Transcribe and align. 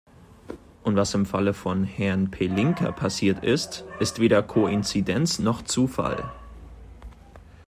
Und 0.83 0.95
was 0.95 1.13
im 1.13 1.27
Falle 1.27 1.53
von 1.53 1.83
Herrn 1.83 2.31
Pelinka 2.31 2.91
passiert 2.91 3.43
ist, 3.43 3.85
ist 3.99 4.17
weder 4.17 4.41
Koinzidenz 4.41 5.37
noch 5.37 5.61
Zufall. 5.61 6.23